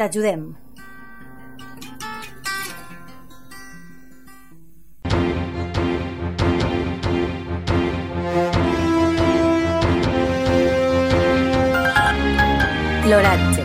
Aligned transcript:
t'ajudem. 0.00 0.48
L'oratge. 13.10 13.64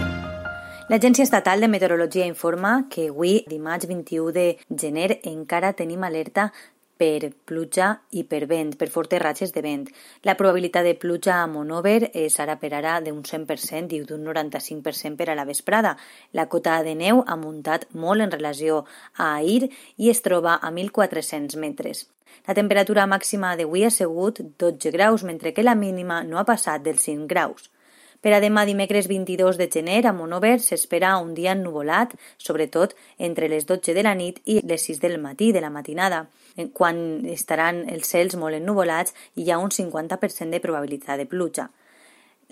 L'Agència 0.90 1.24
Estatal 1.24 1.62
de 1.62 1.68
Meteorologia 1.68 2.26
informa 2.26 2.88
que 2.90 3.08
avui, 3.10 3.44
dimarts 3.48 3.88
21 3.88 4.32
de 4.36 4.46
gener, 4.70 5.20
encara 5.24 5.72
tenim 5.74 6.04
alerta 6.04 6.50
per 6.98 7.32
pluja 7.46 7.90
i 8.12 8.24
per 8.24 8.46
vent, 8.48 8.74
per 8.80 8.88
fortes 8.94 9.22
ratxes 9.22 9.54
de 9.56 9.62
vent. 9.66 9.86
La 10.24 10.38
probabilitat 10.40 10.88
de 10.88 10.96
pluja 10.96 11.42
a 11.42 11.48
Monover 11.52 12.12
serà 12.32 12.56
per 12.62 12.72
ara 12.78 12.98
d'un 13.04 13.22
100% 13.24 13.96
i 13.98 14.02
d'un 14.08 14.24
95% 14.26 15.20
per 15.20 15.30
a 15.30 15.36
la 15.36 15.46
vesprada. 15.46 15.96
La 16.34 16.48
cota 16.48 16.82
de 16.84 16.96
neu 16.96 17.24
ha 17.28 17.36
muntat 17.36 17.88
molt 17.94 18.24
en 18.24 18.32
relació 18.32 18.86
a 19.16 19.36
ahir 19.36 19.70
i 19.98 20.10
es 20.10 20.22
troba 20.26 20.56
a 20.56 20.72
1.400 20.72 21.60
metres. 21.60 22.08
La 22.48 22.54
temperatura 22.54 23.06
màxima 23.08 23.56
d'avui 23.56 23.86
ha 23.86 23.94
sigut 23.94 24.42
12 24.60 24.92
graus, 24.92 25.24
mentre 25.24 25.54
que 25.54 25.64
la 25.64 25.76
mínima 25.76 26.24
no 26.24 26.40
ha 26.40 26.48
passat 26.48 26.84
dels 26.84 27.02
5 27.08 27.28
graus. 27.32 27.72
Per 28.26 28.32
a 28.34 28.40
demà 28.42 28.64
dimecres 28.66 29.06
22 29.06 29.60
de 29.60 29.68
gener 29.70 30.00
a 30.10 30.12
Monover 30.18 30.56
s'espera 30.58 31.12
un 31.22 31.36
dia 31.38 31.52
ennuvolat, 31.54 32.16
sobretot 32.42 32.96
entre 33.28 33.46
les 33.52 33.68
12 33.70 33.94
de 33.94 34.04
la 34.08 34.16
nit 34.18 34.40
i 34.50 34.56
les 34.66 34.82
6 34.90 34.98
del 35.04 35.20
matí 35.22 35.52
de 35.54 35.62
la 35.62 35.70
matinada, 35.70 36.24
quan 36.74 36.98
estaran 37.30 37.84
els 37.86 38.10
cels 38.10 38.34
molt 38.42 38.58
ennuvolats 38.58 39.14
i 39.36 39.46
hi 39.46 39.52
ha 39.54 39.60
un 39.62 39.70
50% 39.70 40.58
de 40.58 40.62
probabilitat 40.64 41.22
de 41.22 41.28
pluja. 41.30 41.68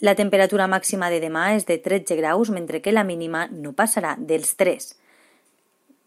La 0.06 0.14
temperatura 0.14 0.70
màxima 0.70 1.10
de 1.10 1.18
demà 1.26 1.56
és 1.58 1.66
de 1.66 1.80
13 1.82 2.22
graus, 2.22 2.54
mentre 2.54 2.84
que 2.86 2.94
la 2.94 3.04
mínima 3.04 3.48
no 3.50 3.74
passarà 3.74 4.14
dels 4.20 4.54
3. 4.62 4.92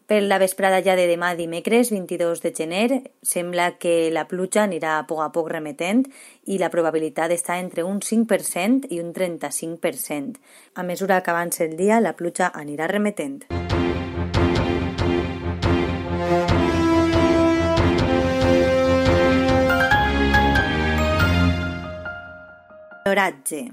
Per 0.07 0.21
la 0.23 0.37
vesprada 0.39 0.77
ja 0.79 0.93
de 0.95 1.03
demà 1.09 1.33
dimecres 1.35 1.89
22 1.91 2.39
de 2.39 2.53
gener 2.55 2.99
sembla 3.27 3.73
que 3.75 4.07
la 4.15 4.23
pluja 4.29 4.61
anirà 4.63 4.93
a 4.95 5.01
poc 5.09 5.19
a 5.19 5.27
poc 5.35 5.49
remetent 5.51 6.05
i 6.47 6.55
la 6.61 6.69
probabilitat 6.71 7.33
està 7.35 7.57
entre 7.59 7.83
un 7.83 7.99
5% 7.99 8.87
i 8.87 9.01
un 9.03 9.11
35%. 9.11 10.39
A 10.79 10.85
mesura 10.87 11.19
que 11.19 11.33
avança 11.35 11.65
el 11.65 11.75
dia, 11.75 11.99
la 11.99 12.15
pluja 12.15 12.47
anirà 12.55 12.87
remetent. 12.87 13.43
L'oratge 23.03 23.67